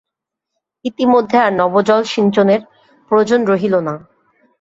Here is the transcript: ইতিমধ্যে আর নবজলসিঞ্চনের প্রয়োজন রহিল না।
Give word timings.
ইতিমধ্যে 0.85 1.37
আর 1.37 1.51
নবজলসিঞ্চনের 1.53 2.61
প্রয়োজন 3.11 3.41
রহিল 3.45 3.75
না। 3.79 3.93